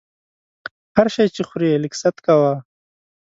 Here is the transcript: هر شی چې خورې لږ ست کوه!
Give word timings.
هر 0.95 1.07
شی 1.15 1.25
چې 1.35 1.41
خورې 1.47 1.81
لږ 1.83 1.93
ست 2.01 2.15
کوه! 2.25 2.53